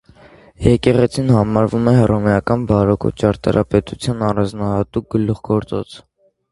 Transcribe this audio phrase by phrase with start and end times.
[0.67, 5.99] Եկեղեցին համարվում է հռոմեական բարոկկո ճարտարապետության առանձնահատուկ գլուխգործոց։